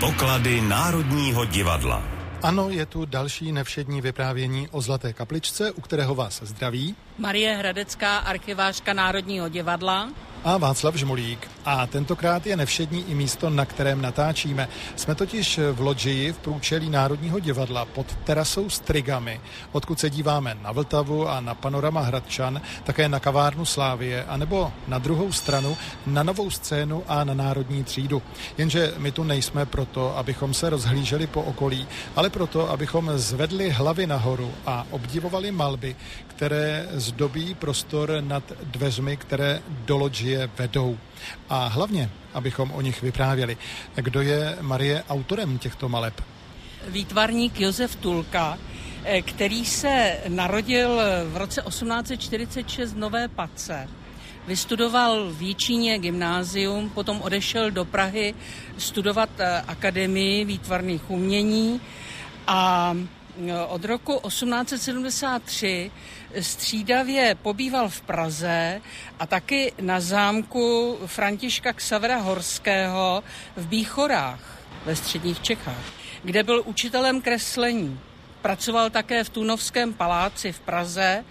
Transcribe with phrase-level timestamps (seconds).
[0.00, 2.02] Poklady Národního divadla.
[2.42, 6.94] Ano, je tu další nevšední vyprávění o Zlaté kapličce, u kterého vás zdraví.
[7.18, 10.08] Marie Hradecká, archivářka Národního divadla
[10.46, 11.50] a Václav Žmolík.
[11.64, 14.68] A tentokrát je nevšední i místo, na kterém natáčíme.
[14.96, 19.40] Jsme totiž v loďii v průčelí Národního divadla pod terasou s trigami,
[19.72, 24.98] odkud se díváme na Vltavu a na panorama Hradčan, také na kavárnu Slávie, anebo na
[24.98, 25.76] druhou stranu
[26.06, 28.22] na novou scénu a na Národní třídu.
[28.58, 34.06] Jenže my tu nejsme proto, abychom se rozhlíželi po okolí, ale proto, abychom zvedli hlavy
[34.06, 40.98] nahoru a obdivovali malby, které zdobí prostor nad dveřmi, které do loďie vedou.
[41.48, 43.56] A hlavně, abychom o nich vyprávěli.
[43.94, 46.20] Kdo je Marie autorem těchto maleb?
[46.88, 48.58] Výtvarník Josef Tulka,
[49.04, 53.88] eh, který se narodil v roce 1846 v Nové Pace.
[54.46, 58.34] Vystudoval v Jíčíně gymnázium, potom odešel do Prahy
[58.78, 61.80] studovat eh, Akademii výtvarných umění
[62.46, 62.94] a
[63.68, 65.90] od roku 1873
[66.40, 68.80] střídavě pobýval v Praze
[69.18, 73.24] a taky na zámku Františka Ksavera Horského
[73.56, 75.84] v Bíchorách ve středních Čechách,
[76.24, 78.00] kde byl učitelem kreslení.
[78.42, 81.24] Pracoval také v Tunovském paláci v Praze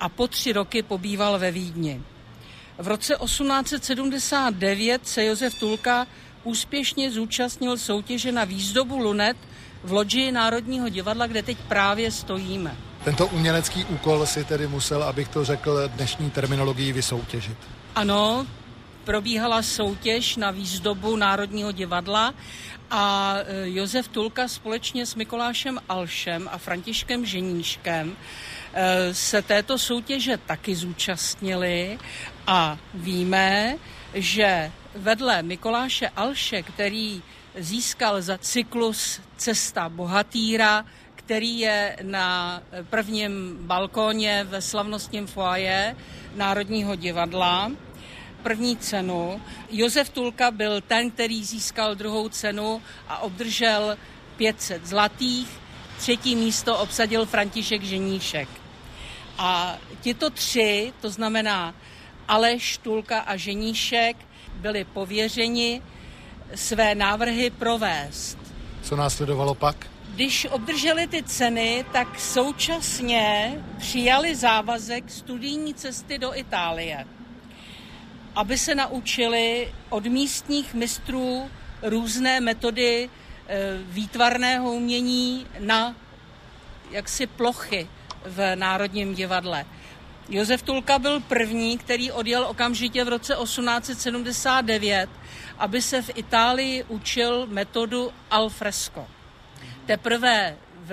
[0.00, 2.02] a po tři roky pobýval ve Vídni.
[2.78, 6.06] V roce 1879 se Josef Tulka
[6.48, 9.36] úspěšně zúčastnil soutěže na výzdobu lunet
[9.82, 12.76] v loďi Národního divadla, kde teď právě stojíme.
[13.04, 17.56] Tento umělecký úkol si tedy musel, abych to řekl dnešní terminologii, vysoutěžit.
[17.94, 18.46] Ano,
[19.04, 22.34] probíhala soutěž na výzdobu Národního divadla
[22.90, 28.16] a e, Josef Tulka společně s Mikolášem Alšem a Františkem Ženíškem
[28.74, 31.98] e, se této soutěže taky zúčastnili
[32.46, 33.76] a víme,
[34.14, 37.22] že vedle Mikoláše Alše, který
[37.58, 40.84] získal za cyklus Cesta bohatýra
[41.28, 45.96] který je na prvním balkóně ve slavnostním foaje
[46.34, 47.72] Národního divadla.
[48.42, 49.42] První cenu.
[49.70, 53.98] Josef Tulka byl ten, který získal druhou cenu a obdržel
[54.36, 55.48] 500 zlatých.
[55.98, 58.48] Třetí místo obsadil František Ženíšek.
[59.38, 61.74] A tito tři, to znamená
[62.28, 64.16] Aleš, Tulka a Ženíšek,
[64.54, 65.82] byli pověřeni
[66.54, 68.38] své návrhy provést.
[68.82, 69.86] Co následovalo pak?
[70.14, 77.06] Když obdrželi ty ceny, tak současně přijali závazek studijní cesty do Itálie,
[78.34, 81.50] aby se naučili od místních mistrů
[81.82, 83.10] různé metody
[83.48, 85.96] e, výtvarného umění na
[86.90, 87.88] jaksi plochy
[88.24, 89.64] v Národním divadle.
[90.28, 95.10] Josef Tulka byl první, který odjel okamžitě v roce 1879,
[95.58, 99.06] aby se v Itálii učil metodu al fresco.
[99.86, 100.92] Teprve v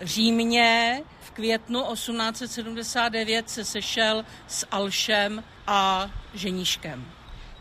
[0.00, 7.17] Římě v květnu 1879 se sešel s Alšem a ženíškem.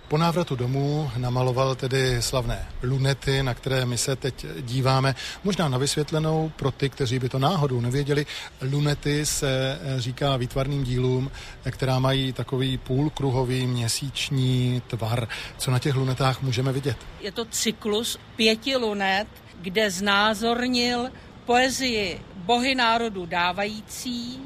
[0.07, 5.15] Po návratu domů namaloval tedy slavné lunety, na které my se teď díváme.
[5.43, 8.25] Možná na vysvětlenou pro ty, kteří by to náhodou nevěděli.
[8.71, 11.31] Lunety se říká výtvarným dílům,
[11.71, 15.27] která mají takový půlkruhový měsíční tvar.
[15.57, 16.97] Co na těch lunetách můžeme vidět?
[17.21, 19.27] Je to cyklus pěti lunet,
[19.61, 21.09] kde znázornil
[21.45, 24.39] poezii Bohy národu dávající,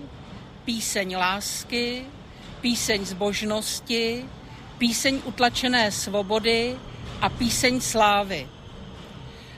[0.66, 2.04] píseň lásky,
[2.62, 4.26] píseň zbožnosti,
[4.82, 6.74] píseň utlačené svobody
[7.22, 8.50] a píseň slávy.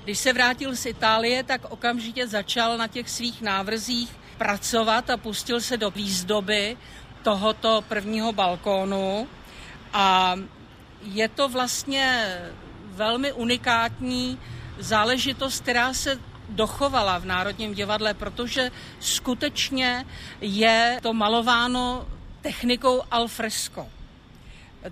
[0.04, 5.62] Když se vrátil z Itálie, tak okamžitě začal na těch svých návrzích pracovat a pustil
[5.62, 6.78] se do výzdoby
[7.24, 9.28] tohoto prvního balkónu.
[9.94, 10.36] A
[11.08, 12.36] je to vlastně
[12.92, 14.40] velmi unikátní
[14.80, 16.20] záležitost, která se
[16.50, 20.06] dochovala v Národním divadle, protože skutečně
[20.42, 22.08] je to malováno
[22.42, 23.88] technikou al fresco,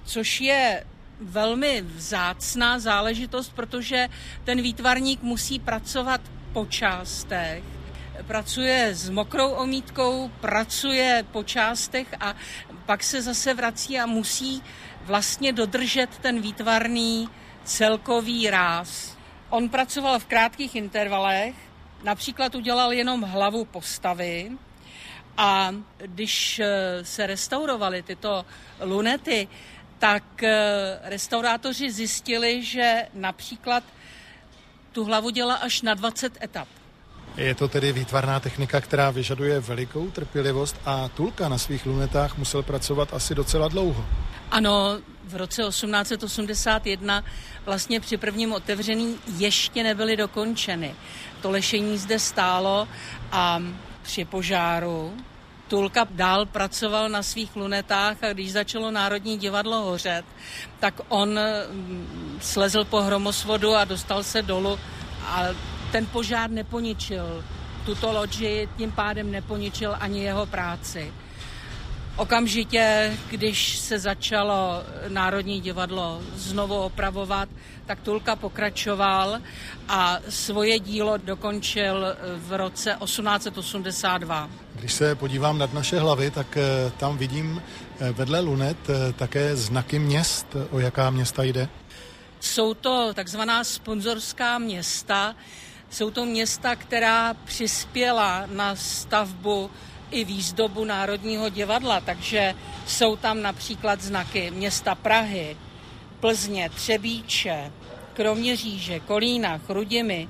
[0.05, 0.83] což je
[1.21, 4.07] velmi vzácná záležitost, protože
[4.43, 6.21] ten výtvarník musí pracovat
[6.53, 7.63] po částech,
[8.27, 12.35] pracuje s mokrou omítkou, pracuje po částech a
[12.85, 14.63] pak se zase vrací a musí
[15.01, 17.29] vlastně dodržet ten výtvarný
[17.63, 19.17] celkový ráz.
[19.49, 21.55] On pracoval v krátkých intervalech,
[22.03, 24.51] například udělal jenom hlavu postavy
[25.37, 28.45] a když eh, se restaurovaly tyto
[28.81, 29.47] lunety,
[30.01, 33.83] tak eh, restaurátoři zjistili, že například
[34.91, 36.67] tu hlavu dělá až na 20 etap.
[37.37, 42.63] Je to tedy výtvarná technika, která vyžaduje velikou trpělivost a Tulka na svých lunetách musel
[42.63, 44.05] pracovat asi docela dlouho.
[44.51, 47.23] Ano, v roce 1881
[47.65, 50.95] vlastně při prvním otevření ještě nebyly dokončeny.
[51.41, 52.87] To lešení zde stálo
[53.31, 53.61] a
[54.01, 55.13] při požáru
[55.71, 60.25] Tulka dál pracoval na svých lunetách a když začalo Národní divadlo hořet,
[60.79, 64.79] tak on mm, slezl po hromosvodu a dostal se dolů
[65.25, 65.43] a
[65.91, 67.43] ten požár neponičil
[67.85, 71.13] tuto loďi, tím pádem neponičil ani jeho práci.
[72.21, 77.49] Okamžitě, když se začalo Národní divadlo znovu opravovat,
[77.85, 79.37] tak Tulka pokračoval
[79.87, 82.05] a svoje dílo dokončil
[82.37, 84.49] v roce 1882.
[84.75, 87.61] Když se podívám nad naše hlavy, tak eh, tam vidím
[87.99, 90.55] eh, vedle lunet eh, také znaky měst.
[90.71, 91.69] O jaká města jde?
[92.39, 95.35] Jsou to takzvaná sponzorská města.
[95.89, 99.69] Jsou to města, která přispěla na stavbu
[100.11, 102.55] i výzdobu Národního divadla, takže
[102.87, 105.57] jsou tam například znaky města Prahy,
[106.19, 107.71] Plzně, Třebíče,
[108.13, 110.29] Kroměříže, Kolína, Chrudimy,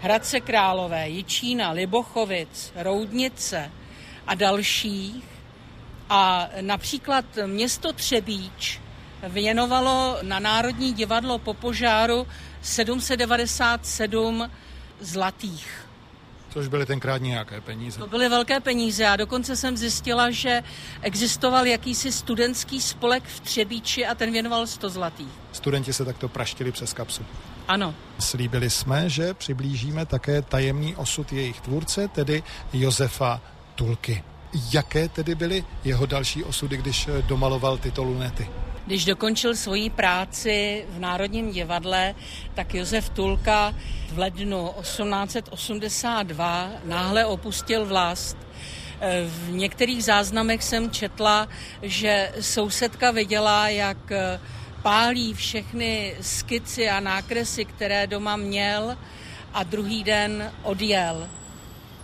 [0.00, 3.70] Hradce Králové, Jičína, Libochovic, Roudnice
[4.26, 5.24] a dalších.
[6.08, 8.80] A například město Třebíč
[9.22, 12.26] věnovalo na Národní divadlo po požáru
[12.62, 14.50] 797
[15.00, 15.89] zlatých.
[16.50, 17.98] Což byly tenkrát nějaké peníze.
[17.98, 20.62] To byly velké peníze a dokonce jsem zjistila, že
[21.02, 25.28] existoval jakýsi studentský spolek v Třebíči a ten věnoval 100 zlatých.
[25.52, 27.22] Studenti se takto praštili přes kapsu.
[27.68, 27.94] Ano.
[28.18, 32.42] Slíbili jsme, že přiblížíme také tajemný osud jejich tvůrce, tedy
[32.72, 33.40] Josefa
[33.74, 34.24] Tulky.
[34.72, 38.48] Jaké tedy byly jeho další osudy, když domaloval tyto lunety?
[38.90, 42.14] Když dokončil svoji práci v Národním divadle,
[42.54, 43.74] tak Josef Tulka
[44.12, 48.36] v lednu 1882 náhle opustil vlast.
[49.26, 51.48] V některých záznamech jsem četla,
[51.82, 54.12] že sousedka viděla, jak
[54.82, 58.98] pálí všechny skici a nákresy, které doma měl
[59.54, 61.28] a druhý den odjel.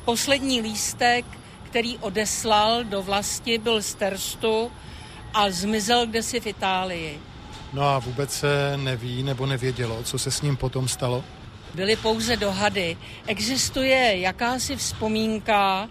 [0.05, 1.25] Poslední lístek,
[1.63, 4.71] který odeslal do vlasti, byl z Terstu
[5.37, 7.19] a zmizel kdesi v Itálii.
[7.73, 11.25] No a vůbec se neví nebo nevědělo, co se s ním potom stalo?
[11.75, 12.97] Byly pouze dohady.
[13.27, 15.89] Existuje jakási vzpomínka,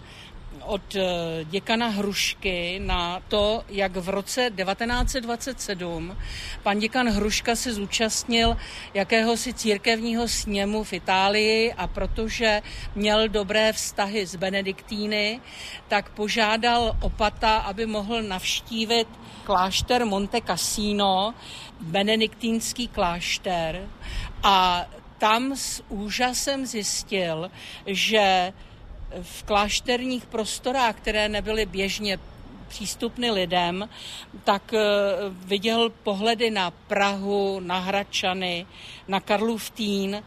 [0.66, 6.16] od eh, děkana Hrušky na to, jak v roce 1927
[6.62, 8.56] pan děkan Hruška se zúčastnil
[8.94, 12.62] jakéhosi církevního sněmu v Itálii a protože
[12.94, 15.40] měl dobré vztahy s Benediktíny,
[15.88, 19.08] tak požádal opata, aby mohl navštívit
[19.44, 21.34] klášter Monte Cassino,
[21.80, 23.88] benediktínský klášter.
[24.42, 24.86] A
[25.18, 27.50] tam s úžasem zjistil,
[27.86, 28.52] že
[29.22, 32.18] v klášterních prostorách, které nebyly běžně
[32.68, 33.88] přístupny lidem,
[34.44, 34.80] tak eh,
[35.30, 38.66] viděl pohledy na Prahu, na Hračany,
[39.08, 40.22] na Karlův Týn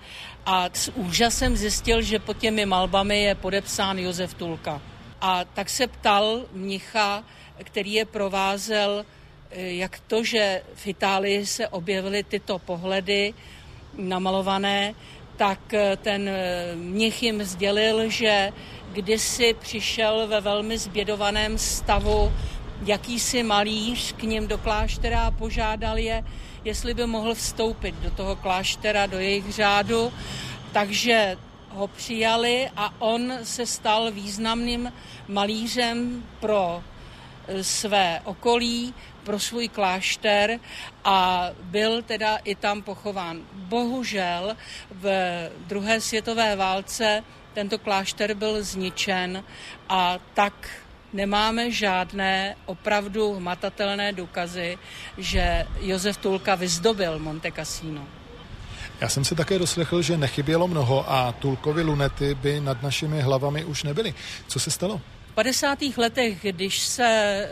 [0.45, 4.81] a s úžasem zjistil, že pod těmi malbami je podepsán Josef Tulka.
[5.21, 7.23] A tak se ptal mnicha,
[7.63, 9.05] který je provázel,
[9.51, 13.33] eh, jak to, že v Itálii se objevily tyto pohledy
[13.97, 14.93] namalované,
[15.39, 16.29] tak eh, ten
[16.75, 18.51] mnich jim sdělil, že
[18.93, 22.31] kdysi přišel ve velmi zbědovaném stavu
[22.85, 26.23] jakýsi malíř k ním do kláštera a požádal je,
[26.65, 30.13] jestli by mohl vstoupit do toho kláštera, do jejich řádu.
[30.71, 31.37] Takže
[31.69, 34.93] ho přijali a on se stal významným
[35.27, 36.83] malířem pro
[37.47, 38.93] e, své okolí,
[39.29, 40.59] pro svůj klášter
[41.03, 43.41] a byl teda i tam pochován.
[43.53, 44.57] Bohužel
[44.91, 45.05] v
[45.67, 49.43] druhé světové válce tento klášter byl zničen
[49.89, 50.69] a tak
[51.13, 54.77] nemáme žádné opravdu hmatatelné důkazy,
[55.17, 58.01] že Josef Tulka vyzdobil Monte Cassino.
[59.01, 63.65] Já jsem se také doslechl, že nechybělo mnoho a Tulkovi lunety by nad našimi hlavami
[63.65, 64.13] už nebyly.
[64.47, 65.01] Co se stalo?
[65.39, 65.79] V 50.
[65.97, 67.47] letech, když se e,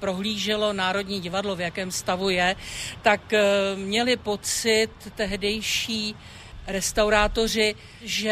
[0.00, 2.56] prohlíželo Národní divadlo, v jakém stavu je,
[3.02, 3.42] tak e,
[3.76, 6.16] měli pocit tehdejší
[6.68, 8.30] restaurátoři, že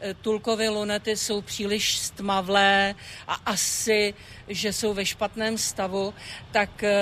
[0.00, 2.94] eh, tulkové lunety jsou příliš stmavlé
[3.28, 4.14] a asi,
[4.48, 6.14] že jsou ve špatném stavu,
[6.52, 6.94] tak eh,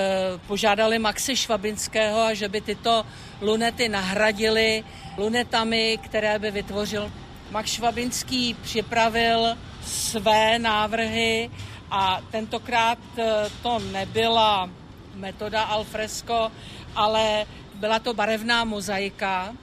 [0.47, 3.07] požádali Maxe Švabinského, a že by tyto
[3.41, 4.85] lunety nahradili
[5.17, 7.13] lunetami, které by vytvořil.
[7.51, 11.51] Max Švabinský připravil své návrhy
[11.91, 14.71] a tentokrát eh, to nebyla
[15.15, 16.53] metoda alfresco,
[16.97, 19.55] ale byla to barevná mozaika,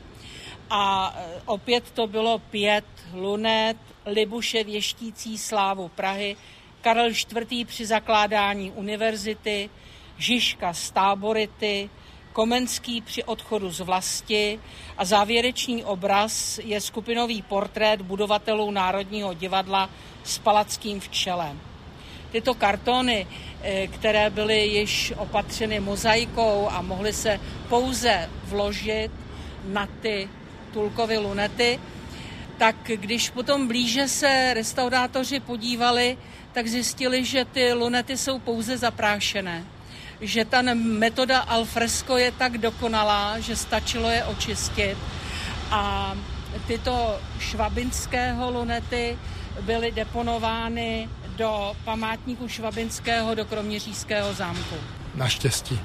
[0.72, 6.36] a e, opět to bylo pět lunet, Libuše věštící slávu Prahy,
[6.82, 7.68] Karel IV.
[7.68, 9.70] při zakládání univerzity,
[10.18, 11.90] Žižka z Tábority,
[12.34, 14.60] Komenský při odchodu z vlasti
[14.98, 19.90] a závěrečný obraz je skupinový portrét budovatelů Národního divadla
[20.24, 21.56] s Palackým v čele.
[22.32, 23.28] Tyto kartony,
[23.62, 29.12] eh, které byly již opatřeny mozaikou a mohly se pouze vložit
[29.66, 30.30] na ty
[30.74, 31.80] Tulkovy lunety,
[32.58, 36.18] tak když potom blíže se restaurátoři podívali,
[36.52, 39.66] tak zjistili, že ty lunety jsou pouze zaprášené.
[40.22, 44.98] Že ta metoda alfresco je tak dokonalá, že stačilo je očistit.
[45.72, 46.14] A
[46.68, 49.18] tyto švabinského lunety
[49.62, 54.76] byly deponovány do památníku švabinského do Kroměřížského zámku.
[55.16, 55.80] Naštěstí.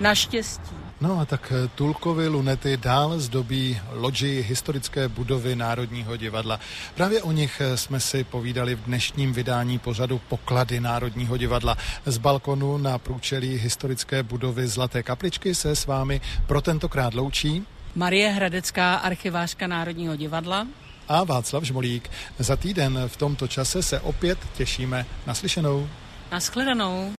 [0.00, 0.89] Naštěstí.
[1.00, 6.60] No a tak eh, Tulkovy lunety dál zdobí loďi historické budovy Národního divadla.
[6.94, 11.76] Právě o nich eh, jsme si povídali v dnešním vydání pořadu Poklady Národního divadla.
[12.06, 17.64] Z balkonu na průčelí historické budovy Zlaté kapličky se s vámi pro tentokrát loučí
[17.94, 20.66] Marie Hradecká, archivářka Národního divadla
[21.08, 22.10] a Václav Žmolík.
[22.38, 25.06] Za týden v tomto čase se opět těšíme.
[25.26, 25.88] Naslyšenou.
[26.32, 27.08] Naschledanou.